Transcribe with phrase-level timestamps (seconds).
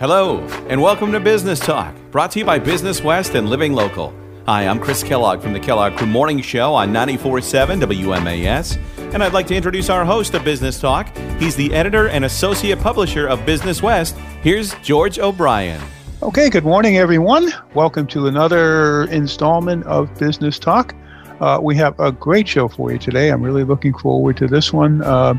[0.00, 0.38] Hello,
[0.70, 4.14] and welcome to Business Talk, brought to you by Business West and Living Local.
[4.46, 8.78] Hi, I'm Chris Kellogg from the Kellogg Crew Morning Show on 94.7 WMAS,
[9.12, 11.14] and I'd like to introduce our host of Business Talk.
[11.38, 14.16] He's the editor and associate publisher of Business West.
[14.40, 15.82] Here's George O'Brien.
[16.22, 17.50] Okay, good morning, everyone.
[17.74, 20.94] Welcome to another installment of Business Talk.
[21.40, 23.28] Uh, we have a great show for you today.
[23.28, 25.02] I'm really looking forward to this one.
[25.02, 25.34] Uh,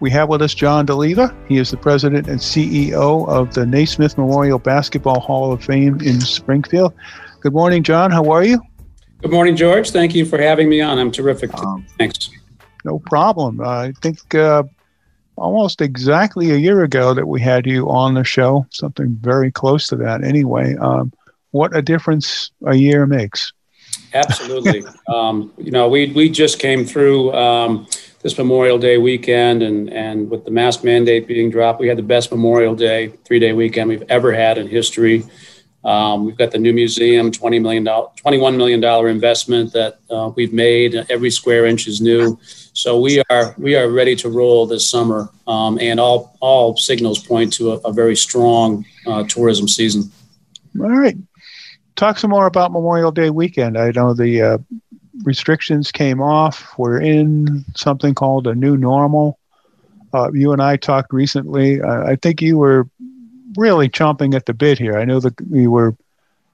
[0.00, 1.34] we have with us John Doleva.
[1.46, 6.20] He is the president and CEO of the Naismith Memorial Basketball Hall of Fame in
[6.20, 6.94] Springfield.
[7.40, 8.10] Good morning, John.
[8.10, 8.60] How are you?
[9.20, 9.90] Good morning, George.
[9.90, 10.98] Thank you for having me on.
[10.98, 11.52] I'm terrific.
[11.54, 12.30] Um, Thanks.
[12.86, 13.60] No problem.
[13.60, 14.62] I think uh,
[15.36, 19.86] almost exactly a year ago that we had you on the show, something very close
[19.88, 20.74] to that anyway.
[20.76, 21.12] Um,
[21.50, 23.52] what a difference a year makes.
[24.14, 24.84] Absolutely.
[25.08, 27.86] um, you know, we, we just came through um,
[28.22, 32.02] this Memorial Day weekend, and and with the mask mandate being dropped, we had the
[32.02, 35.24] best Memorial Day three day weekend we've ever had in history.
[35.82, 39.98] Um, we've got the new museum, twenty million dollar, twenty one million dollar investment that
[40.10, 40.94] uh, we've made.
[41.08, 42.38] Every square inch is new,
[42.74, 47.26] so we are we are ready to roll this summer, um, and all all signals
[47.26, 50.10] point to a, a very strong uh, tourism season.
[50.78, 51.16] All right,
[51.96, 53.78] talk some more about Memorial Day weekend.
[53.78, 54.58] I know the uh,
[55.22, 56.74] restrictions came off.
[56.78, 59.38] We're in something called a new normal.
[60.12, 61.82] Uh, you and I talked recently.
[61.82, 62.88] I think you were
[63.56, 64.98] really chomping at the bit here.
[64.98, 65.96] I know that you were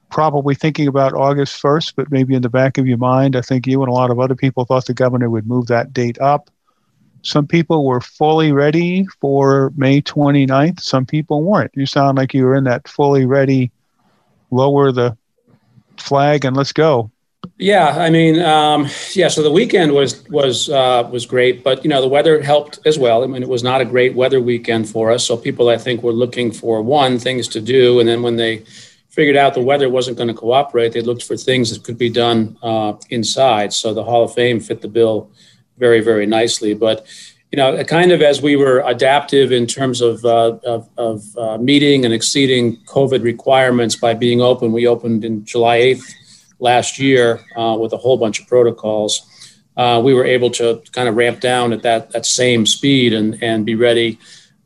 [0.09, 3.67] probably thinking about August 1st, but maybe in the back of your mind, I think
[3.67, 6.49] you and a lot of other people thought the governor would move that date up.
[7.23, 10.79] Some people were fully ready for May 29th.
[10.79, 11.71] Some people weren't.
[11.73, 13.71] You sound like you were in that fully ready,
[14.51, 15.17] lower the
[15.97, 17.11] flag and let's go
[17.57, 19.27] yeah, I mean, um, yeah.
[19.27, 22.97] So the weekend was was uh, was great, but you know the weather helped as
[22.97, 23.23] well.
[23.23, 25.25] I mean, it was not a great weather weekend for us.
[25.25, 28.63] So people, I think, were looking for one things to do, and then when they
[29.09, 32.09] figured out the weather wasn't going to cooperate, they looked for things that could be
[32.09, 33.73] done uh, inside.
[33.73, 35.31] So the Hall of Fame fit the bill
[35.77, 36.73] very very nicely.
[36.73, 37.05] But
[37.51, 41.57] you know, kind of as we were adaptive in terms of uh, of, of uh,
[41.57, 46.13] meeting and exceeding COVID requirements by being open, we opened in July eighth
[46.59, 49.27] last year uh, with a whole bunch of protocols,
[49.77, 53.41] uh, we were able to kind of ramp down at that that same speed and
[53.43, 54.19] and be ready.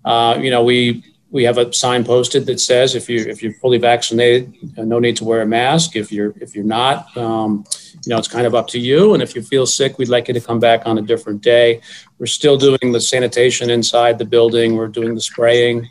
[0.06, 3.54] Uh, you know, we we have a sign posted that says if you if you're
[3.54, 5.96] fully vaccinated, uh, no need to wear a mask.
[5.96, 7.66] If you're if you're not, um,
[8.06, 9.14] you know, it's kind of up to you.
[9.14, 11.82] And if you feel sick, we'd like you to come back on a different day.
[12.20, 14.76] We're still doing the sanitation inside the building.
[14.76, 15.90] We're doing the spraying.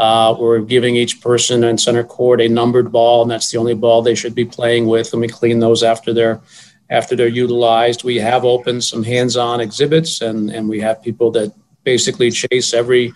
[0.00, 3.74] Uh, we're giving each person in center court a numbered ball, and that's the only
[3.74, 5.12] ball they should be playing with.
[5.12, 6.40] And we clean those after they're
[6.88, 8.02] after they're utilized.
[8.02, 11.52] We have opened some hands-on exhibits, and and we have people that
[11.84, 13.12] basically chase every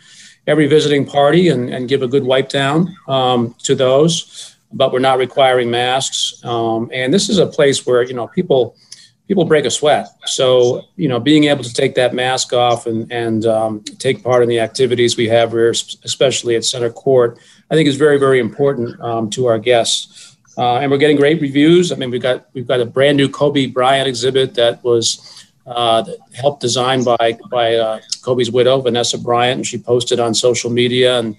[0.46, 4.54] every visiting party and, and give a good wipe down um, to those.
[4.70, 8.76] But we're not requiring masks, um, and this is a place where you know people
[9.28, 10.08] people break a sweat.
[10.26, 14.42] So, you know, being able to take that mask off and, and um, take part
[14.42, 17.38] in the activities we have here, especially at Center Court,
[17.70, 20.36] I think is very, very important um, to our guests.
[20.56, 21.90] Uh, and we're getting great reviews.
[21.90, 26.04] I mean, we've got we've got a brand new Kobe Bryant exhibit that was uh,
[26.32, 31.18] helped designed by by uh, Kobe's widow, Vanessa Bryant, and she posted on social media
[31.18, 31.36] and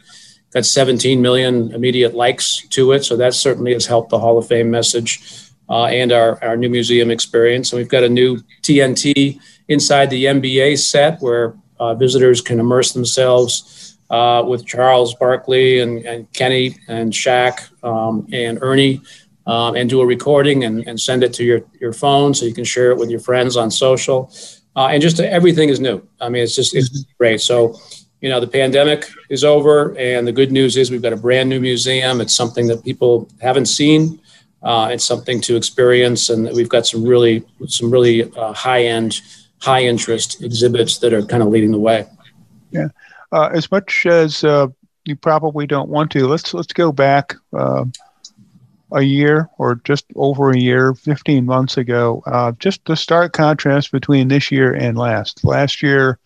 [0.52, 3.06] got 17 million immediate likes to it.
[3.06, 6.70] So that certainly has helped the Hall of Fame message uh, and our, our new
[6.70, 7.72] museum experience.
[7.72, 12.94] And we've got a new TNT inside the NBA set where uh, visitors can immerse
[12.94, 19.02] themselves uh, with Charles Barkley and, and Kenny and Shaq um, and Ernie.
[19.48, 22.54] Um, and do a recording and, and send it to your, your phone so you
[22.56, 24.34] can share it with your friends on social.
[24.76, 26.02] Uh, and just everything is new.
[26.20, 27.42] I mean, it's just it's great.
[27.42, 27.80] So,
[28.22, 31.48] you know, the pandemic is over, and the good news is we've got a brand
[31.48, 32.22] new museum.
[32.22, 34.20] It's something that people haven't seen
[34.66, 39.22] uh, it's something to experience, and we've got some really some really uh, high end,
[39.62, 42.08] high interest exhibits that are kind of leading the way.
[42.72, 42.88] Yeah,
[43.32, 44.68] uh, as much as uh,
[45.06, 47.86] you probably don't want to, let's let's go back uh,
[48.92, 52.24] a year or just over a year, fifteen months ago.
[52.26, 55.46] Uh, just the stark contrast between this year and last.
[55.46, 56.18] Last year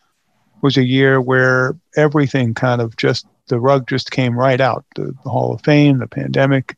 [0.62, 4.86] was a year where everything kind of just the rug just came right out.
[4.96, 6.78] The, the Hall of Fame, the pandemic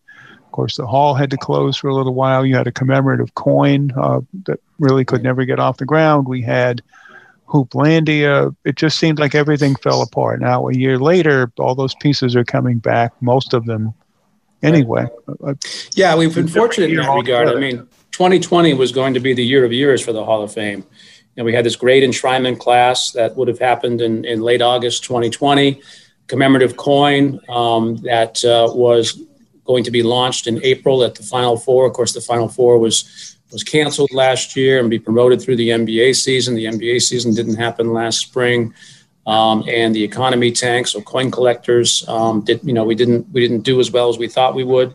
[0.52, 2.46] of course, the hall had to close for a little while.
[2.46, 6.28] You had a commemorative coin uh, that really could never get off the ground.
[6.28, 6.82] We had
[7.48, 8.54] Hooplandia.
[8.66, 10.42] It just seemed like everything fell apart.
[10.42, 13.94] Now, a year later, all those pieces are coming back, most of them
[14.62, 15.08] anyway.
[15.42, 15.54] Uh,
[15.94, 17.48] yeah, we've been fortunate in that regard.
[17.48, 20.52] I mean, 2020 was going to be the year of years for the Hall of
[20.52, 20.84] Fame.
[21.38, 25.06] And we had this great enshrinement class that would have happened in, in late August
[25.06, 25.82] 2020.
[26.28, 29.18] commemorative coin um, that uh, was
[29.66, 31.86] going to be launched in April at the Final Four.
[31.86, 35.70] Of course, the Final Four was was canceled last year and be promoted through the
[35.70, 36.56] NBA season.
[36.56, 38.74] The NBA season didn't happen last spring,
[39.28, 40.90] um, and the economy tanked.
[40.90, 44.18] So coin collectors um, did you know we didn't we didn't do as well as
[44.18, 44.94] we thought we would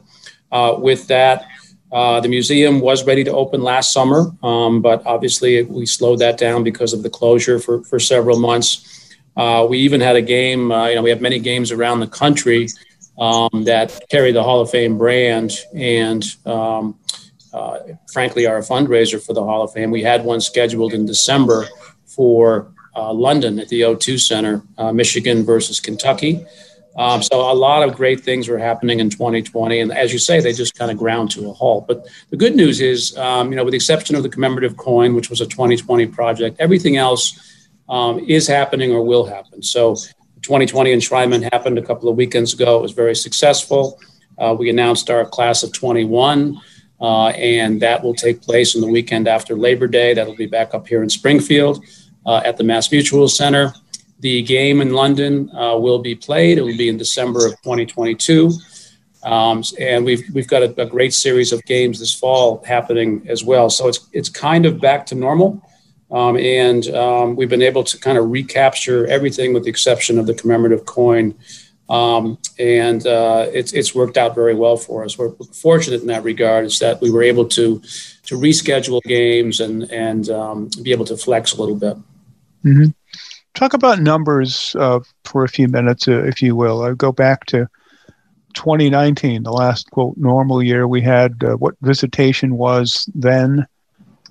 [0.52, 1.46] uh, with that.
[1.92, 6.36] Uh, the museum was ready to open last summer, um, but obviously we slowed that
[6.36, 9.14] down because of the closure for, for several months.
[9.36, 12.06] Uh, we even had a game, uh, you know, we have many games around the
[12.06, 12.66] country
[13.18, 16.98] um, that carry the Hall of Fame brand and, um,
[17.52, 17.78] uh,
[18.12, 19.90] frankly, are a fundraiser for the Hall of Fame.
[19.90, 21.66] We had one scheduled in December
[22.04, 26.44] for uh, London at the O2 Center, uh, Michigan versus Kentucky.
[26.96, 30.40] Um, so a lot of great things were happening in 2020, and as you say,
[30.40, 31.86] they just kind of ground to a halt.
[31.86, 35.14] But the good news is, um, you know, with the exception of the commemorative coin,
[35.14, 37.38] which was a 2020 project, everything else
[37.90, 39.62] um, is happening or will happen.
[39.62, 39.96] So
[40.46, 42.78] 2020 enshrinement happened a couple of weekends ago.
[42.78, 43.98] It was very successful.
[44.38, 46.56] Uh, we announced our class of 21,
[47.00, 50.14] uh, and that will take place in the weekend after Labor Day.
[50.14, 51.84] That'll be back up here in Springfield
[52.26, 53.74] uh, at the Mass Mutual Center.
[54.20, 56.58] The game in London uh, will be played.
[56.58, 58.52] It will be in December of 2022.
[59.24, 63.42] Um, and we've, we've got a, a, great series of games this fall happening as
[63.42, 63.68] well.
[63.68, 65.60] So it's, it's kind of back to normal.
[66.10, 70.26] Um, and um, we've been able to kind of recapture everything with the exception of
[70.26, 71.34] the commemorative coin.
[71.88, 75.18] Um, and uh, it's, it's worked out very well for us.
[75.18, 77.80] We're fortunate in that regard is that we were able to,
[78.24, 81.96] to reschedule games and, and um, be able to flex a little bit.
[82.64, 82.86] Mm-hmm.
[83.54, 86.82] Talk about numbers uh, for a few minutes, uh, if you will.
[86.82, 87.68] I go back to
[88.54, 90.86] 2019, the last quote normal year.
[90.86, 93.66] We had uh, what visitation was then.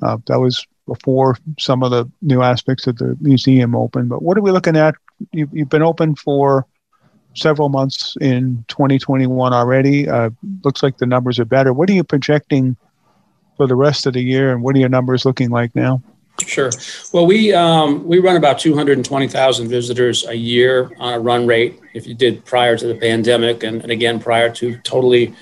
[0.01, 4.09] Uh, that was before some of the new aspects of the museum opened.
[4.09, 4.95] But what are we looking at?
[5.31, 6.65] You've, you've been open for
[7.33, 10.07] several months in 2021 already.
[10.07, 10.29] Uh,
[10.63, 11.73] looks like the numbers are better.
[11.73, 12.77] What are you projecting
[13.57, 16.01] for the rest of the year, and what are your numbers looking like now?
[16.45, 16.69] Sure.
[17.13, 21.79] Well, we um, we run about 220,000 visitors a year on a run rate.
[21.93, 25.33] If you did prior to the pandemic, and, and again prior to totally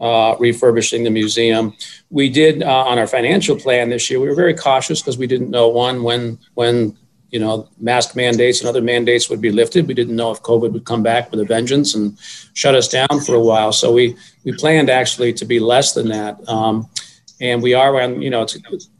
[0.00, 1.74] uh, refurbishing the museum,
[2.10, 4.20] we did uh, on our financial plan this year.
[4.20, 6.96] We were very cautious because we didn't know one when when
[7.30, 9.88] you know mask mandates and other mandates would be lifted.
[9.88, 12.18] We didn't know if COVID would come back with a vengeance and
[12.54, 13.72] shut us down for a while.
[13.72, 16.46] So we we planned actually to be less than that.
[16.48, 16.88] Um,
[17.40, 18.56] and we are on you know it's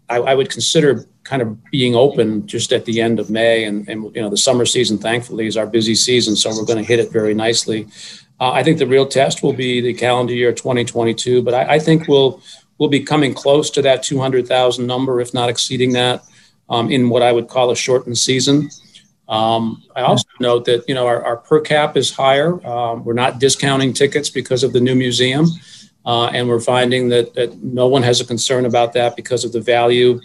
[0.09, 3.89] I, I, would consider kind of being open just at the end of May, and,
[3.89, 6.85] and you know the summer season, thankfully, is our busy season, so we're going to
[6.85, 7.87] hit it very nicely.
[8.39, 11.79] Uh, I think the real test will be the calendar year 2022, but I, I
[11.79, 12.43] think we'll
[12.79, 16.23] we'll be coming close to that 200,000 number, if not exceeding that,
[16.69, 18.69] um, in what I would call a shortened season.
[19.29, 22.65] Um, I also note that you know our, our per cap is higher.
[22.67, 25.47] Um, we're not discounting tickets because of the new museum.
[26.07, 29.51] Uh, and we're finding that, that no one has a concern about that because of
[29.51, 30.21] the value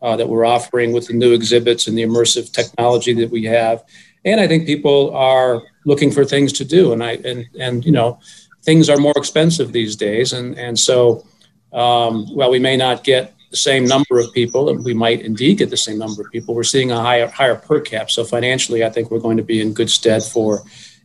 [0.00, 3.84] uh, that we're offering with the new exhibits and the immersive technology that we have.
[4.26, 6.92] And I think people are looking for things to do.
[6.92, 8.20] And I and and you know,
[8.62, 10.34] things are more expensive these days.
[10.34, 11.24] And and so
[11.72, 15.58] um, while we may not get the same number of people, and we might indeed
[15.58, 18.10] get the same number of people, we're seeing a higher higher per cap.
[18.10, 20.62] So financially, I think we're going to be in good stead for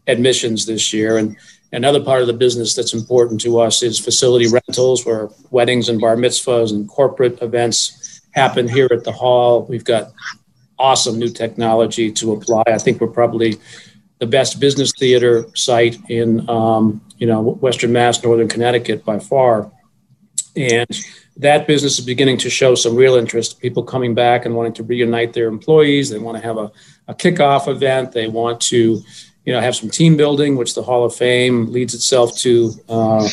[0.08, 1.18] admissions this year.
[1.18, 1.38] And
[1.74, 6.02] Another part of the business that's important to us is facility rentals, where weddings and
[6.02, 9.66] bar mitzvahs and corporate events happen here at the hall.
[9.68, 10.12] We've got
[10.82, 12.64] awesome new technology to apply.
[12.68, 13.60] I think we're probably
[14.20, 19.72] the best business theater site in um, you know Western Mass, Northern Connecticut by far,
[20.56, 20.90] and
[21.38, 23.60] that business is beginning to show some real interest.
[23.60, 26.10] People coming back and wanting to reunite their employees.
[26.10, 26.72] They want to have a,
[27.08, 28.12] a kickoff event.
[28.12, 29.02] They want to
[29.46, 33.28] you know, have some team building, which the Hall of Fame leads itself to uh,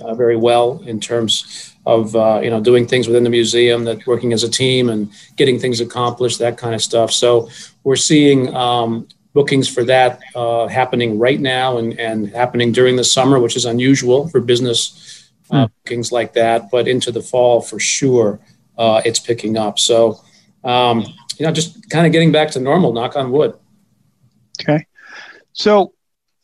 [0.00, 4.06] uh, very well in terms of uh, you know doing things within the museum, that
[4.06, 7.12] working as a team and getting things accomplished, that kind of stuff.
[7.12, 7.48] So
[7.84, 13.04] we're seeing um, bookings for that uh, happening right now and and happening during the
[13.04, 15.72] summer, which is unusual for business uh, hmm.
[15.84, 16.70] bookings like that.
[16.70, 18.40] But into the fall, for sure,
[18.78, 19.78] uh, it's picking up.
[19.78, 20.20] So
[20.64, 21.04] um,
[21.38, 22.92] you know, just kind of getting back to normal.
[22.92, 23.54] Knock on wood.
[24.60, 24.86] Okay.
[25.52, 25.92] So,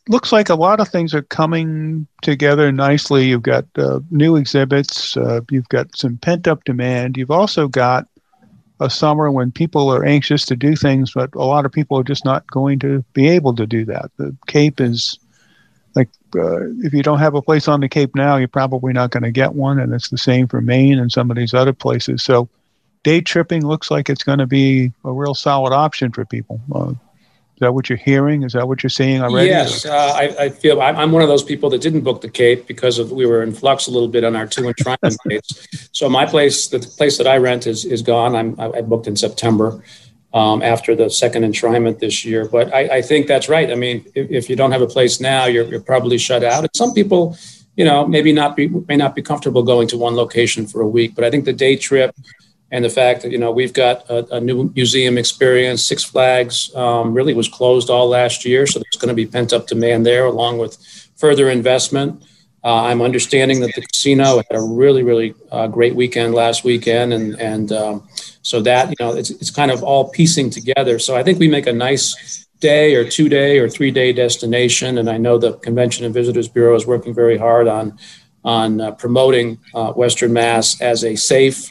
[0.09, 3.27] looks like a lot of things are coming together nicely.
[3.27, 7.15] You've got uh, new exhibits, uh, you've got some pent up demand.
[7.15, 8.07] You've also got
[8.81, 12.03] a summer when people are anxious to do things, but a lot of people are
[12.03, 14.09] just not going to be able to do that.
[14.17, 15.19] The Cape is
[15.95, 19.11] like uh, if you don't have a place on the Cape now, you're probably not
[19.11, 21.73] going to get one, and it's the same for Maine and some of these other
[21.73, 22.23] places.
[22.23, 22.49] So,
[23.03, 26.59] day tripping looks like it's going to be a real solid option for people.
[26.73, 26.93] Uh,
[27.59, 28.43] that what you're hearing?
[28.43, 29.49] Is that what you're seeing already?
[29.49, 32.67] Yes, uh, I, I, feel I'm one of those people that didn't book the Cape
[32.67, 35.67] because of we were in flux a little bit on our two enshrinement dates.
[35.91, 38.35] So my place, the place that I rent, is is gone.
[38.35, 39.83] I'm I booked in September
[40.33, 42.47] um, after the second enshrinement this year.
[42.47, 43.71] But I, I think that's right.
[43.71, 46.59] I mean, if, if, you don't have a place now, you're, you're probably shut out.
[46.59, 47.35] And some people,
[47.75, 50.87] you know, maybe not be may not be comfortable going to one location for a
[50.87, 51.15] week.
[51.15, 52.15] But I think the day trip
[52.71, 56.73] and the fact that you know we've got a, a new museum experience, Six Flags
[56.75, 60.05] um, really was closed all last year, so there's going to be pent up demand
[60.05, 60.77] there, along with
[61.17, 62.23] further investment.
[62.63, 67.13] Uh, I'm understanding that the casino had a really, really uh, great weekend last weekend,
[67.13, 68.07] and and um,
[68.41, 70.99] so that you know it's it's kind of all piecing together.
[70.99, 74.97] So I think we make a nice day or two day or three day destination,
[74.97, 77.97] and I know the Convention and Visitors Bureau is working very hard on
[78.43, 81.69] on uh, promoting uh, Western Mass as a safe,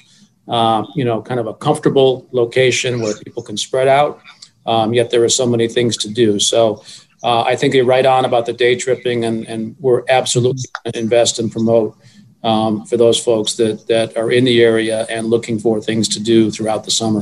[0.48, 4.20] uh, you know, kind of a comfortable location where people can spread out.
[4.66, 6.38] Um, yet there are so many things to do.
[6.38, 6.82] So
[7.22, 10.92] uh, I think you're right on about the day tripping, and, and we're absolutely going
[10.92, 11.96] to invest and promote
[12.44, 16.20] um, for those folks that, that are in the area and looking for things to
[16.20, 17.20] do throughout the summer.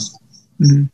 [0.60, 0.84] Mm-hmm.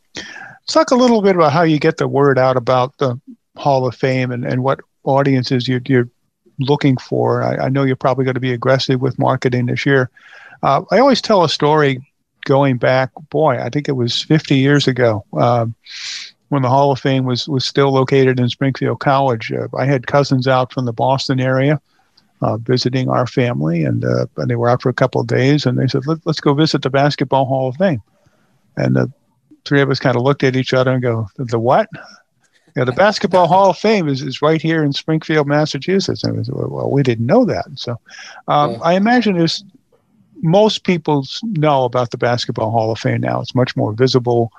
[0.67, 3.19] Talk a little bit about how you get the word out about the
[3.57, 6.09] Hall of Fame and, and what audiences you're, you're
[6.59, 7.43] looking for.
[7.43, 10.09] I, I, know you're probably going to be aggressive with marketing this year.
[10.61, 12.01] Uh, I always tell a story
[12.45, 15.25] going back, boy, I think it was 50 years ago.
[15.33, 15.75] Um,
[16.49, 19.51] when the Hall of Fame was was still located in Springfield College.
[19.51, 21.81] Uh, I had cousins out from the Boston area
[22.43, 25.65] uh, visiting our family, and uh, and they were out for a couple of days,
[25.65, 28.03] and they said, Let, us go visit the Basketball Hall of Fame."
[28.77, 29.11] And the
[29.65, 31.89] three of us kind of looked at each other and go, "The what?"
[32.75, 36.23] Yeah, the Basketball Hall of Fame is, is right here in Springfield, Massachusetts.
[36.23, 37.65] And we said, well, we didn't know that.
[37.75, 37.99] So
[38.47, 38.77] um, yeah.
[38.79, 39.63] I imagine there's
[40.41, 43.41] most people know about the Basketball Hall of Fame now.
[43.41, 44.51] It's much more visible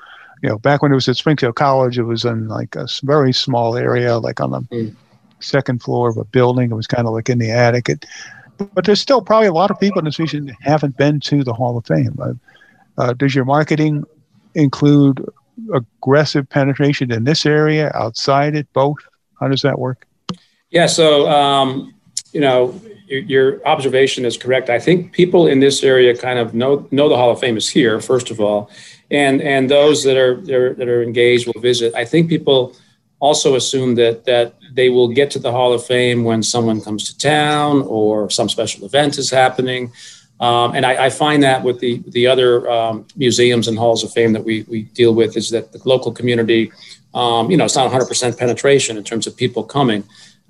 [0.45, 3.33] you know, back when it was at Springfield College, it was in like a very
[3.33, 4.95] small area, like on the mm.
[5.41, 6.71] second floor of a building.
[6.71, 7.89] It was kind of like in the attic.
[7.89, 8.05] It,
[8.75, 11.45] but there's still probably a lot of people in this region that haven't been to
[11.45, 12.19] the Hall of Fame.
[12.21, 12.35] Uh,
[12.99, 14.05] uh, does your marketing
[14.55, 15.27] include
[15.73, 18.99] aggressive penetration in this area, outside it, both?
[19.41, 20.07] How does that work?
[20.69, 21.95] Yeah, so um,
[22.35, 24.71] you know, your, observation is correct.
[24.71, 27.69] I think people in this area kind of know know the Hall of Fame is
[27.69, 28.71] here, first of all,
[29.11, 31.95] and and those that are that are engaged will visit.
[31.95, 32.75] I think people
[33.21, 37.05] also assume that that they will get to the Hall of Fame when someone comes
[37.05, 39.93] to town or some special event is happening.
[40.41, 44.13] Um, and I, I, find that with the the other um, museums and halls of
[44.13, 46.73] fame that we we deal with is that the local community,
[47.15, 50.03] um, you know, it's not 100% penetration in terms of people coming,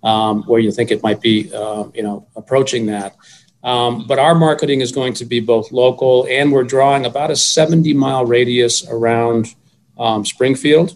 [0.05, 3.17] um, where you think it might be, uh, you know, approaching that.
[3.65, 7.37] Um, but our marketing is going to be both local and we're drawing about a
[7.37, 9.55] 70 mile radius around
[9.99, 10.95] um, Springfield,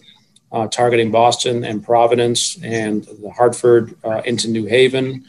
[0.51, 5.25] uh, targeting Boston and Providence and the Hartford uh, into New Haven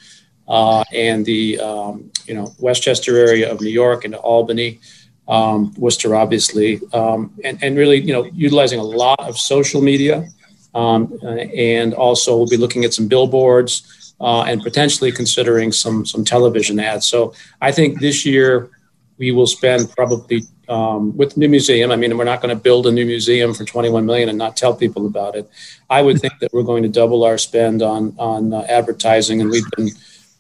[0.50, 4.80] uh, and the um, you know Westchester area of New York into Albany,
[5.28, 10.28] um, Worcester, obviously, um, and, and really you know utilizing a lot of social media.
[10.74, 16.24] Um, and also, we'll be looking at some billboards uh, and potentially considering some some
[16.24, 17.06] television ads.
[17.06, 18.70] So I think this year
[19.18, 21.90] we will spend probably um, with the new museum.
[21.90, 24.56] I mean, we're not going to build a new museum for 21 million and not
[24.56, 25.50] tell people about it.
[25.90, 29.50] I would think that we're going to double our spend on on uh, advertising, and
[29.50, 29.90] we've been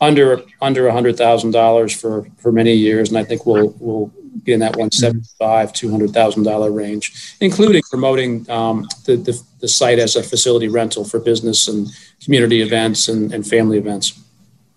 [0.00, 4.12] under under hundred thousand dollars for for many years, and I think we'll we'll
[4.44, 9.16] be in that one seventy five two hundred thousand dollar range, including promoting um, the,
[9.16, 11.88] the, the site as a facility rental for business and
[12.24, 14.18] community events and, and family events.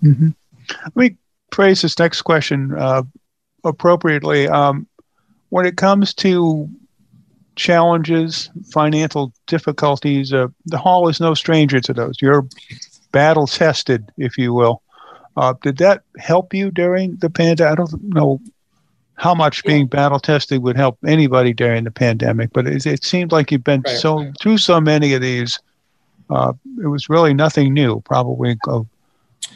[0.04, 0.30] Mm-hmm.
[0.84, 1.18] Let me
[1.52, 3.04] phrase this next question uh,
[3.64, 4.48] appropriately.
[4.48, 4.88] Um,
[5.50, 6.70] when it comes to
[7.56, 12.22] challenges, financial difficulties, uh, the hall is no stranger to those.
[12.22, 12.48] You're
[13.12, 14.82] battle tested, if you will.
[15.38, 17.72] Uh, did that help you during the pandemic?
[17.72, 18.40] I don't know
[19.16, 23.32] how much being battle tested would help anybody during the pandemic, but it, it seemed
[23.32, 23.98] like you've been right.
[23.98, 25.60] so through so many of these.
[26.30, 28.02] Uh, it was really nothing new.
[28.02, 28.82] Probably a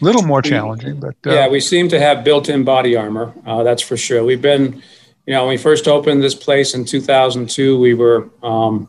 [0.01, 3.33] little more challenging, but uh, yeah, we seem to have built-in body armor.
[3.45, 4.23] Uh, that's for sure.
[4.23, 4.83] We've been,
[5.25, 8.87] you know, when we first opened this place in 2002, we were um,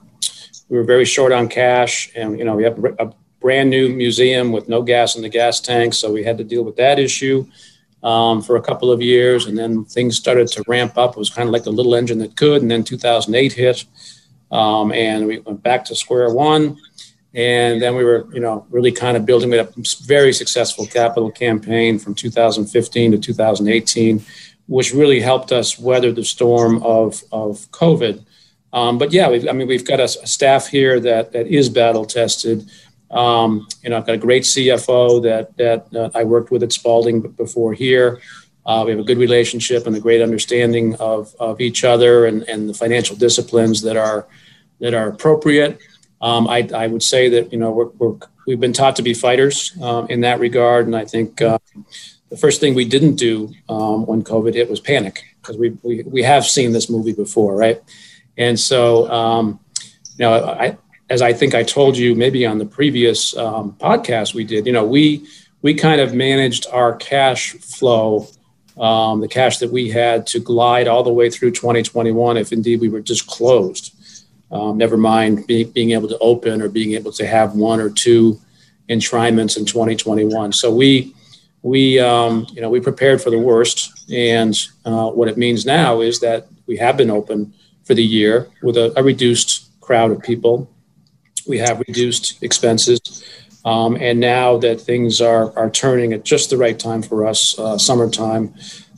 [0.69, 4.53] we were very short on cash, and you know, we have a brand new museum
[4.53, 7.47] with no gas in the gas tank, so we had to deal with that issue
[8.03, 11.13] um, for a couple of years, and then things started to ramp up.
[11.13, 13.85] It was kind of like the little engine that could, and then 2008 hit,
[14.51, 16.79] um, and we went back to square one.
[17.35, 19.69] And then we were, you know, really kind of building a
[20.07, 24.25] very successful capital campaign from 2015 to 2018,
[24.67, 28.25] which really helped us weather the storm of, of COVID.
[28.73, 32.05] Um, but yeah, I mean, we've got a, a, staff here that that is battle
[32.05, 32.69] tested.
[33.11, 36.73] Um, you know, I've got a great CFO that that uh, I worked with at
[36.73, 38.21] Spalding before here.
[38.67, 42.43] Uh, we have a good relationship and a great understanding of, of each other and,
[42.43, 44.27] and the financial disciplines that are
[44.81, 45.79] that are appropriate.
[46.21, 49.15] Um, I, I would say that you know we're, we have been taught to be
[49.15, 51.59] fighters uh, in that regard, and I think uh,
[52.29, 56.03] the first thing we didn't do um, when COVID hit was panic because we, we
[56.03, 57.81] we have seen this movie before, right?
[58.37, 59.61] And so, um,
[60.17, 60.77] you know, I,
[61.11, 64.73] as I think I told you maybe on the previous um, podcast we did, you
[64.73, 65.27] know, we
[65.63, 68.29] we kind of managed our cash flow,
[68.79, 72.81] um, the cash that we had to glide all the way through 2021, if indeed
[72.81, 73.95] we were just closed.
[74.51, 77.91] Um, never mind be, being able to open or being able to have one or
[77.91, 78.41] two
[78.89, 80.53] enshrinements in 2021.
[80.53, 81.15] So we
[81.63, 86.01] we um, you know we prepared for the worst, and uh, what it means now
[86.01, 87.53] is that we have been open
[87.85, 90.71] for the year with a, a reduced crowd of people.
[91.49, 93.25] We have reduced expenses.
[93.65, 97.59] Um, and now that things are, are turning at just the right time for us,
[97.59, 98.55] uh, summertime,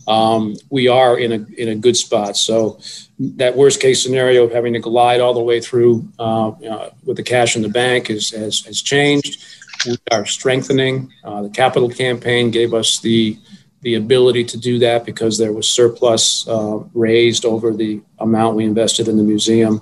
[0.07, 2.37] um, we are in a, in a good spot.
[2.37, 2.79] So
[3.19, 7.17] that worst case scenario of having to glide all the way through uh, know, with
[7.17, 9.45] the cash in the bank is, has, has changed.
[9.87, 11.13] We are strengthening.
[11.25, 13.39] Uh, the capital campaign gave us the
[13.83, 18.65] the ability to do that because there was surplus uh, raised over the amount we
[18.65, 19.81] invested in the museum.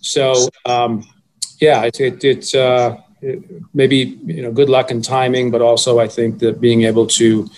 [0.00, 1.08] So, um,
[1.58, 3.42] yeah, it, it, it, uh, it,
[3.74, 7.48] maybe you know good luck and timing, but also I think that being able to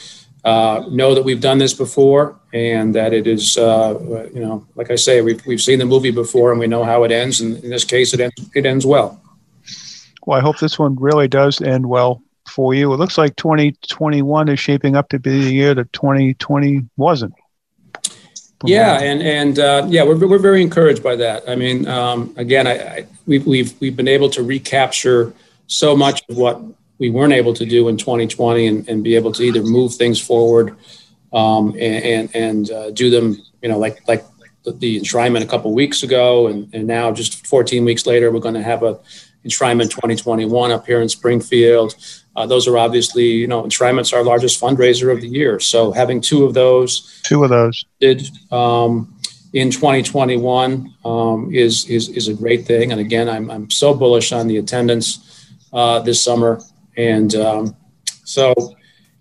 [0.44, 4.90] uh, know that we've done this before and that it is uh, you know like
[4.90, 7.62] I say we've we've seen the movie before and we know how it ends, and
[7.64, 9.20] in this case it ends it ends well.
[10.26, 12.92] Well, I hope this one really does end well for you.
[12.92, 17.34] It looks like 2021 is shaping up to be the year that 2020 wasn't.
[18.64, 21.48] Yeah, and and uh, yeah, we're, we're very encouraged by that.
[21.48, 25.32] I mean, um, again, I, I, we've we've we've been able to recapture
[25.68, 26.60] so much of what
[26.98, 30.20] we weren't able to do in 2020, and, and be able to either move things
[30.20, 30.76] forward
[31.32, 34.24] um, and and, and uh, do them, you know, like like
[34.64, 38.40] the, the enshrinement a couple weeks ago, and and now just 14 weeks later, we're
[38.40, 38.98] going to have a
[39.44, 41.94] enshrinement 2021 up here in Springfield.
[42.36, 45.58] Uh, those are obviously, you know, enshrinement's our largest fundraiser of the year.
[45.58, 49.12] So having two of those, two of those did um,
[49.52, 52.92] in 2021 um, is, is is a great thing.
[52.92, 56.60] And again, I'm I'm so bullish on the attendance uh, this summer,
[56.96, 57.76] and um,
[58.24, 58.54] so.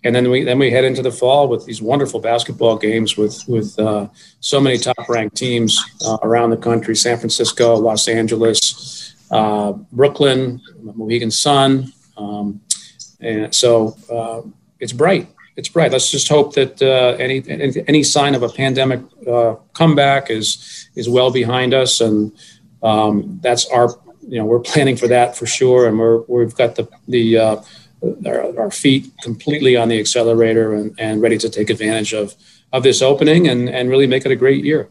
[0.04, 3.42] And then we then we head into the fall with these wonderful basketball games with
[3.48, 4.06] with uh,
[4.38, 5.76] so many top ranked teams
[6.06, 12.60] uh, around the country: San Francisco, Los Angeles, uh, Brooklyn, Mohegan Sun, um,
[13.20, 14.42] and so uh,
[14.80, 15.28] it's bright.
[15.56, 15.90] It's bright.
[15.90, 17.42] Let's just hope that uh, any,
[17.88, 22.32] any, sign of a pandemic uh, comeback is is well behind us, and
[22.82, 23.88] um, that's our
[24.28, 27.56] you know we're planning for that for sure, and we're we've got the the uh,
[28.24, 32.36] our, our, feet completely on the accelerator and, and ready to take advantage of
[32.72, 34.88] of this opening and and really make it a great year.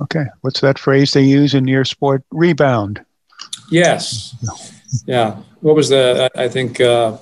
[0.00, 2.24] Okay, what's that phrase they use in your sport?
[2.30, 3.04] Rebound.
[3.70, 4.34] Yes.
[5.06, 5.36] Yeah.
[5.60, 6.30] What was the?
[6.34, 7.16] I think uh,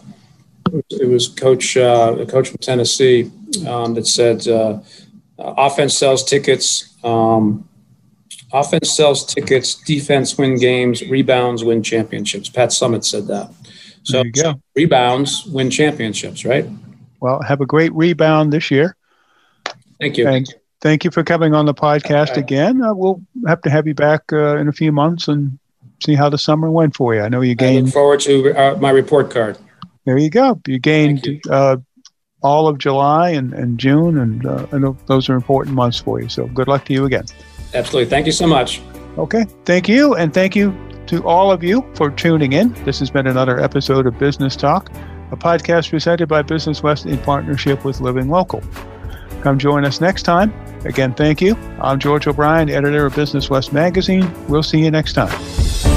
[0.90, 3.30] it was coach uh, a coach from Tennessee
[3.66, 4.80] um, that said uh,
[5.38, 6.96] offense sells tickets.
[7.04, 7.68] Um,
[8.52, 9.74] offense sells tickets.
[9.74, 11.02] Defense win games.
[11.08, 12.48] Rebounds win championships.
[12.48, 13.52] Pat Summitt said that.
[14.02, 14.22] So
[14.74, 16.66] rebounds win championships, right?
[17.20, 18.96] Well, have a great rebound this year.
[20.00, 20.26] Thank you.
[20.26, 22.82] And thank you for coming on the podcast again.
[22.82, 25.58] Uh, we'll have to have you back uh, in a few months and
[26.02, 27.22] see how the summer went for you.
[27.22, 27.78] I know you gained.
[27.78, 29.58] I look forward to uh, my report card.
[30.06, 30.60] There you go.
[30.66, 31.40] You gained you.
[31.48, 31.76] Uh,
[32.42, 36.20] all of July and, and June, and uh, I know those are important months for
[36.20, 36.28] you.
[36.28, 37.24] So good luck to you again.
[37.74, 38.08] Absolutely.
[38.08, 38.80] Thank you so much.
[39.18, 39.44] Okay.
[39.64, 40.14] Thank you.
[40.14, 40.74] And thank you
[41.06, 42.72] to all of you for tuning in.
[42.84, 44.90] This has been another episode of Business Talk,
[45.32, 48.62] a podcast presented by Business West in partnership with Living Local.
[49.42, 50.52] Come join us next time.
[50.84, 51.56] Again, thank you.
[51.80, 54.30] I'm George O'Brien, editor of Business West Magazine.
[54.48, 55.89] We'll see you next time.